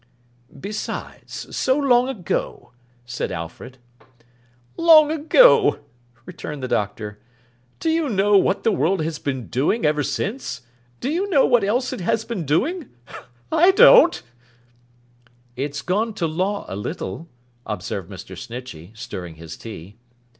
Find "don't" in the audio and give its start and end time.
13.69-14.23